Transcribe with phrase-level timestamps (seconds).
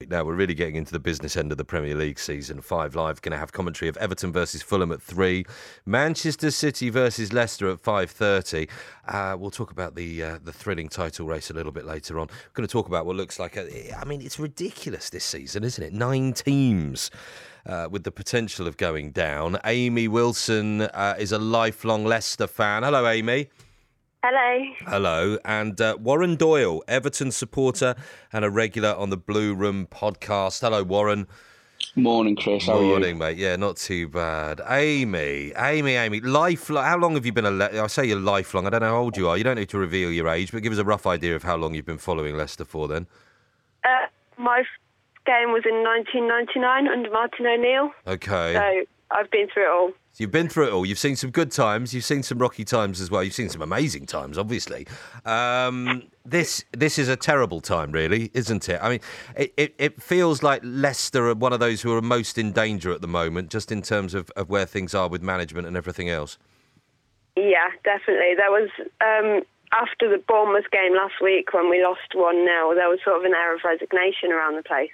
[0.00, 2.60] Now we're really getting into the business end of the Premier League season.
[2.60, 5.46] Five Live going to have commentary of Everton versus Fulham at three,
[5.86, 8.66] Manchester City versus Leicester at five thirty.
[9.06, 12.26] Uh, we'll talk about the uh, the thrilling title race a little bit later on.
[12.26, 15.62] We're going to talk about what looks like a, I mean, it's ridiculous this season,
[15.62, 15.92] isn't it?
[15.92, 17.12] Nine teams.
[17.66, 19.56] Uh, with the potential of going down.
[19.64, 22.82] Amy Wilson uh, is a lifelong Leicester fan.
[22.82, 23.48] Hello, Amy.
[24.26, 24.64] Hello.
[24.86, 25.38] Hello.
[25.44, 27.94] And uh, Warren Doyle, Everton supporter
[28.32, 30.62] and a regular on the Blue Room podcast.
[30.62, 31.26] Hello, Warren.
[31.94, 32.64] Morning, Chris.
[32.64, 33.36] How Morning, mate.
[33.36, 34.62] Yeah, not too bad.
[34.66, 36.20] Amy, Amy, Amy.
[36.22, 36.84] Lifelong.
[36.84, 37.50] How long have you been a?
[37.50, 38.66] Le- I say you're lifelong.
[38.66, 39.36] I don't know how old you are.
[39.36, 41.56] You don't need to reveal your age, but give us a rough idea of how
[41.56, 42.88] long you've been following Leicester for.
[42.88, 43.06] Then.
[43.84, 44.06] Uh,
[44.38, 44.62] my
[45.26, 47.90] game was in 1999 under Martin O'Neill.
[48.06, 48.54] Okay.
[48.54, 49.90] So I've been through it all.
[50.12, 50.86] So you've been through it all.
[50.86, 51.92] You've seen some good times.
[51.92, 53.22] You've seen some rocky times as well.
[53.22, 54.86] You've seen some amazing times, obviously.
[55.24, 58.80] Um, this this is a terrible time, really, isn't it?
[58.82, 59.00] I mean,
[59.36, 62.92] it, it, it, feels like Leicester are one of those who are most in danger
[62.92, 66.08] at the moment, just in terms of, of where things are with management and everything
[66.08, 66.38] else.
[67.36, 68.34] Yeah, definitely.
[68.36, 69.42] There was um,
[69.72, 73.24] after the Bournemouth game last week when we lost one 0 There was sort of
[73.24, 74.90] an air of resignation around the place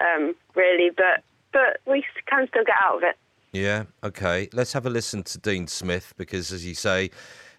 [0.00, 1.22] um, really, but
[1.54, 3.16] but we can still get out of it.
[3.52, 4.48] Yeah, okay.
[4.52, 7.10] Let's have a listen to Dean Smith because, as you say,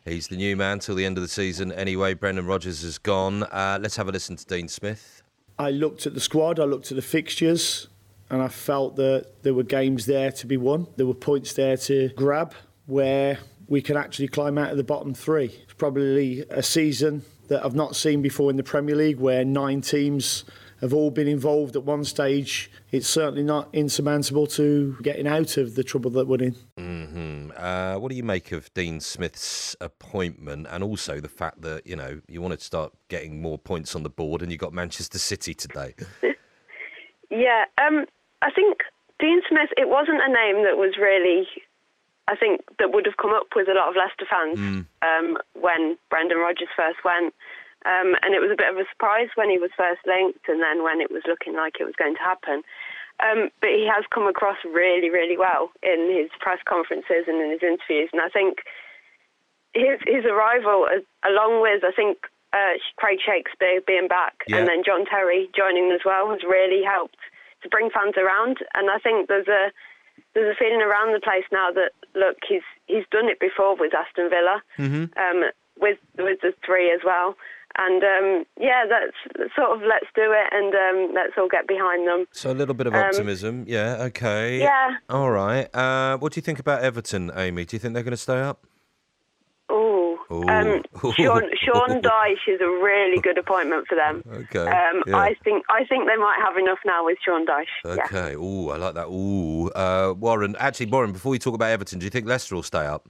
[0.03, 1.72] he's the new man till the end of the season.
[1.72, 3.44] Anyway, Brendan Rodgers is gone.
[3.44, 5.23] Uh, let's have a listen to Dean Smith.
[5.57, 7.88] I looked at the squad, I looked at the fixtures,
[8.29, 10.88] and I felt that there were games there to be won.
[10.97, 12.53] There were points there to grab
[12.88, 15.45] where we can actually climb out of the bottom three.
[15.63, 19.79] It's probably a season that I've not seen before in the Premier League where nine
[19.79, 20.44] teams
[20.81, 22.69] have all been involved at one stage.
[22.91, 26.56] It's certainly not insurmountable to getting out of the trouble that we're in.
[26.78, 27.52] Mm-hmm.
[27.56, 31.96] Uh, what do you make of Dean Smith's appointment, and also the fact that you
[31.96, 35.19] know you wanted to start getting more points on the board, and you got Manchester
[35.19, 35.96] City today?
[37.30, 38.06] yeah, um,
[38.41, 38.80] I think
[39.19, 39.69] Dean Smith.
[39.78, 41.47] It wasn't a name that was really.
[42.28, 44.85] I think that would have come up with a lot of Leicester fans mm.
[45.03, 47.35] um, when Brendan Rodgers first went.
[47.85, 50.62] Um, and it was a bit of a surprise when he was first linked and
[50.62, 52.66] then when it was looking like it was going to happen.
[53.22, 57.53] Um, but he has come across really, really well in his press conferences and in
[57.53, 58.09] his interviews.
[58.12, 58.66] And I think
[59.73, 60.90] his, his arrival,
[61.23, 62.18] along with, I think,
[62.51, 64.57] uh, Craig Shakespeare being back yeah.
[64.57, 67.19] and then John Terry joining as well, has really helped
[67.63, 68.57] to bring fans around.
[68.73, 69.72] And I think there's a
[70.34, 73.94] there's a feeling around the place now that look, he's he's done it before with
[73.94, 75.06] Aston Villa, mm-hmm.
[75.19, 77.35] um, with with the three as well.
[77.78, 82.08] And um, yeah, that's sort of let's do it and um, let's all get behind
[82.08, 82.26] them.
[82.32, 84.59] So a little bit of um, optimism, yeah, okay.
[84.59, 84.91] Yeah.
[85.09, 85.67] All right.
[85.76, 87.66] Uh, what do you think about Everton, Amy?
[87.66, 88.66] Do you think they're going to stay up?
[89.70, 90.84] Oh, Um,
[91.17, 94.23] Sean, Sean Dyche is a really good appointment for them.
[94.32, 94.59] Okay.
[94.59, 95.17] Um, yeah.
[95.17, 97.66] I think I think they might have enough now with Sean Dyche.
[97.84, 98.32] Okay.
[98.32, 98.38] Yeah.
[98.38, 99.08] Ooh, I like that.
[99.08, 99.70] Ooh.
[99.72, 102.85] Uh, Warren, actually, Warren, before we talk about Everton, do you think Leicester will stay
[102.85, 103.09] up?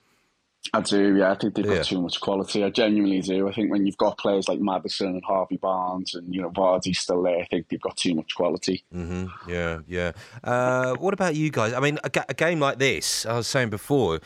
[0.73, 1.31] I do, yeah.
[1.31, 1.83] I think they've got yeah.
[1.83, 2.63] too much quality.
[2.63, 3.47] I genuinely do.
[3.47, 7.00] I think when you've got players like Maddison and Harvey Barnes and, you know, Vardy's
[7.00, 8.83] still there, I think they've got too much quality.
[8.94, 9.50] Mm-hmm.
[9.50, 10.12] Yeah, yeah.
[10.44, 11.73] Uh, what about you guys?
[11.73, 14.19] I mean, a, a, game like this, I was saying before,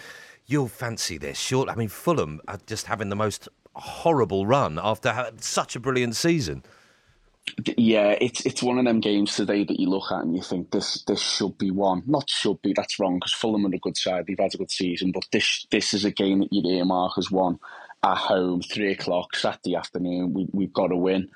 [0.46, 1.38] you'll fancy this.
[1.38, 1.70] Sure.
[1.70, 6.64] I mean, Fulham are just having the most horrible run after such a brilliant season.
[7.78, 10.72] Yeah, it's it's one of them games today that you look at and you think
[10.72, 12.04] this this should be one.
[12.06, 14.26] Not should be, that's wrong because Fulham are a good side.
[14.28, 17.32] They've had a good season, but this this is a game that you'd earmark as
[17.32, 17.60] one
[18.04, 20.34] at home, three o'clock Saturday afternoon.
[20.34, 21.30] We we've got to win,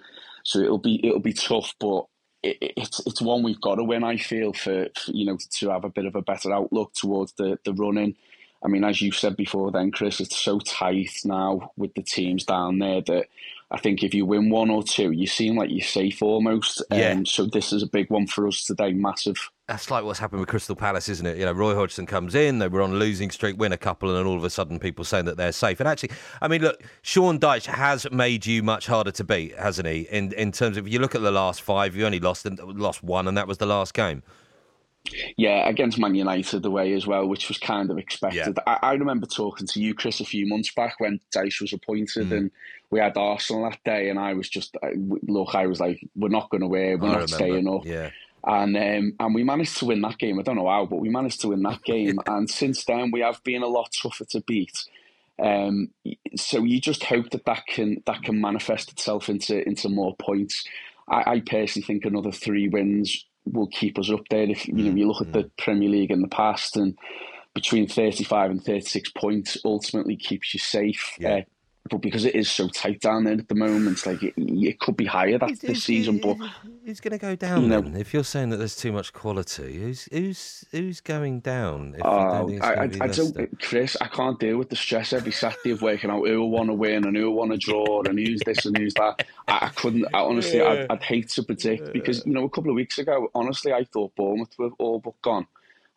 [0.44, 2.06] so it'll be it'll be tough, but
[2.42, 4.04] it, it's it's one we've got to win.
[4.04, 7.60] I feel for, you know to have a bit of a better outlook towards the
[7.66, 8.16] the running.
[8.64, 12.46] I mean, as you said before, then Chris, it's so tight now with the teams
[12.46, 13.28] down there that
[13.74, 16.84] I think if you win one or two, you seem like you're safe almost.
[16.92, 17.10] Yeah.
[17.10, 19.50] Um, so this is a big one for us today, massive.
[19.68, 21.38] That's like what's happened with Crystal Palace, isn't it?
[21.38, 24.10] You know, Roy Hodgson comes in, they were on a losing streak, win a couple,
[24.10, 25.80] and then all of a sudden people saying that they're safe.
[25.80, 29.88] And actually, I mean, look, Sean Dyche has made you much harder to beat, hasn't
[29.88, 30.02] he?
[30.12, 33.04] In in terms of, if you look at the last five, you only lost lost
[33.04, 34.22] one, and that was the last game.
[35.36, 38.58] Yeah, against Man United away as well, which was kind of expected.
[38.58, 38.78] Yeah.
[38.82, 42.30] I, I, remember talking to you, Chris, a few months back when Dyche was appointed,
[42.30, 42.38] mm.
[42.38, 42.52] and
[42.90, 44.78] we had Arsenal that day, and I was just
[45.28, 47.28] look, I was like, we're not going to win, we're I not remember.
[47.28, 47.86] staying up.
[47.86, 48.12] Yeah.
[48.46, 50.40] And um, and we managed to win that game.
[50.40, 52.20] I don't know how, but we managed to win that game.
[52.26, 54.86] and since then, we have been a lot tougher to beat.
[55.42, 55.90] Um,
[56.36, 60.64] so you just hope that that can that can manifest itself into into more points.
[61.10, 64.50] I, I personally think another three wins will keep us up there.
[64.50, 65.52] If you know, you look at the mm.
[65.58, 66.98] Premier League in the past, and
[67.54, 71.16] between thirty-five and thirty-six points ultimately keeps you safe.
[71.20, 71.36] Yeah.
[71.36, 71.42] Uh,
[71.90, 74.96] but because it is so tight down there at the moment, like it, it could
[74.96, 76.18] be higher that this season.
[76.18, 76.38] But
[76.86, 77.98] who's going to go down you know, then?
[77.98, 81.96] If you're saying that there's too much quality, who's who's who's going down?
[81.98, 83.98] If uh, don't I, I, I don't, Chris.
[84.00, 86.74] I can't deal with the stress every Saturday of waking out who will want to
[86.74, 89.26] win and who will want to draw and who's this and who's that.
[89.50, 90.06] I, I couldn't.
[90.14, 90.86] I, honestly, yeah.
[90.90, 93.84] I'd, I'd, hate to predict because you know a couple of weeks ago, honestly, I
[93.84, 95.48] thought Bournemouth were all but gone.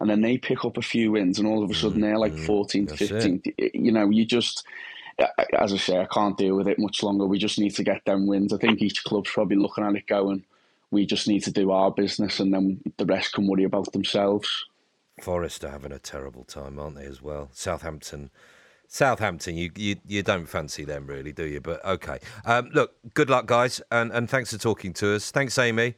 [0.00, 2.34] And then they pick up a few wins, and all of a sudden they're like
[2.34, 3.70] 14th, mm, 15th.
[3.72, 4.66] You know, you just
[5.18, 7.26] as I say, I can't deal with it much longer.
[7.26, 8.52] We just need to get them wins.
[8.52, 10.44] I think each club's probably looking at it going,
[10.90, 14.66] we just need to do our business and then the rest can worry about themselves.
[15.20, 17.48] Forest are having a terrible time, aren't they, as well?
[17.52, 18.30] Southampton.
[18.88, 21.60] Southampton, you, you you don't fancy them really, do you?
[21.60, 22.18] But okay.
[22.44, 25.30] Um, look, good luck, guys, and, and thanks for talking to us.
[25.32, 25.96] Thanks, Amy.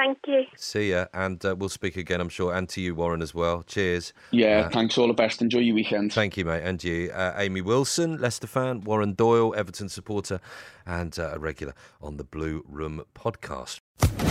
[0.00, 0.46] Thank you.
[0.56, 3.62] See ya, and uh, we'll speak again, I'm sure, and to you, Warren, as well.
[3.62, 4.14] Cheers.
[4.30, 4.96] Yeah, uh, thanks.
[4.96, 5.42] All the best.
[5.42, 6.14] Enjoy your weekend.
[6.14, 7.10] Thank you, mate, and you.
[7.12, 10.40] Uh, Amy Wilson, Leicester fan, Warren Doyle, Everton supporter,
[10.86, 13.80] and uh, a regular on the Blue Room podcast.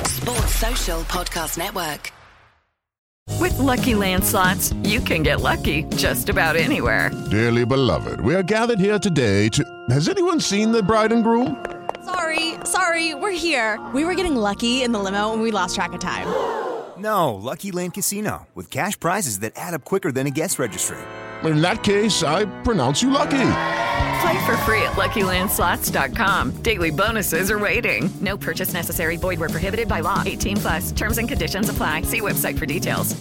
[0.07, 2.13] Sports Social Podcast Network.
[3.39, 7.11] With lucky Land Slots, you can get lucky just about anywhere.
[7.29, 9.63] Dearly beloved, we are gathered here today to.
[9.91, 11.63] Has anyone seen the bride and groom?
[12.05, 12.48] Sorry,
[12.79, 13.77] sorry, we're here.
[13.93, 16.27] We were getting lucky in the limo and we lost track of time.
[16.97, 20.97] No, Lucky Land Casino, with cash prizes that add up quicker than a guest registry.
[21.43, 23.51] In that case, I pronounce you lucky.
[24.21, 26.61] Play for free at LuckyLandSlots.com.
[26.61, 28.09] Daily bonuses are waiting.
[28.21, 29.17] No purchase necessary.
[29.17, 30.23] Void where prohibited by law.
[30.25, 30.91] 18 plus.
[30.91, 32.03] Terms and conditions apply.
[32.03, 33.15] See website for details.